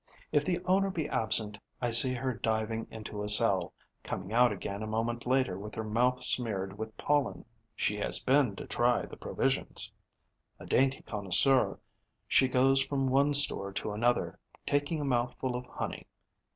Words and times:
If 0.31 0.43
the 0.43 0.59
owner 0.65 0.89
be 0.89 1.07
absent, 1.07 1.59
I 1.79 1.91
see 1.91 2.15
her 2.15 2.33
diving 2.33 2.87
into 2.89 3.21
a 3.21 3.29
cell, 3.29 3.71
coming 4.03 4.33
out 4.33 4.51
again 4.51 4.81
a 4.81 4.87
moment 4.87 5.27
later 5.27 5.59
with 5.59 5.75
her 5.75 5.83
mouth 5.83 6.23
smeared 6.23 6.75
with 6.75 6.97
pollen. 6.97 7.45
She 7.75 7.97
has 7.97 8.17
been 8.17 8.55
to 8.55 8.65
try 8.65 9.05
the 9.05 9.15
provisions. 9.15 9.91
A 10.57 10.65
dainty 10.65 11.03
connoisseur, 11.03 11.77
she 12.27 12.47
goes 12.47 12.83
from 12.83 13.09
one 13.11 13.35
store 13.35 13.71
to 13.73 13.91
another, 13.91 14.39
taking 14.65 14.99
a 14.99 15.05
mouthful 15.05 15.55
of 15.55 15.67
honey. 15.67 16.07